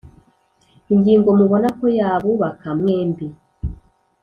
[0.93, 3.27] ingingo mubona ko yabubaka mwembi,